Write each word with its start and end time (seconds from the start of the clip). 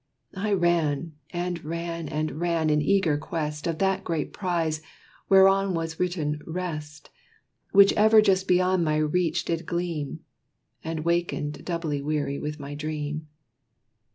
I 0.35 0.53
ran, 0.53 1.13
and 1.29 1.63
ran, 1.63 2.07
and 2.09 2.39
ran, 2.39 2.71
in 2.71 2.81
eager 2.81 3.19
quest 3.19 3.67
Of 3.67 3.77
that 3.77 4.03
great 4.03 4.33
prize, 4.33 4.81
whereon 5.29 5.75
was 5.75 5.99
written 5.99 6.41
"rest," 6.47 7.11
Which 7.71 7.93
ever 7.93 8.19
just 8.19 8.47
beyond 8.47 8.83
my 8.83 8.95
reach 8.97 9.45
did 9.45 9.67
gleam, 9.67 10.21
And 10.83 11.05
wakened 11.05 11.63
doubly 11.63 12.01
weary 12.01 12.39
with 12.39 12.59
my 12.59 12.73
dream. 12.73 13.27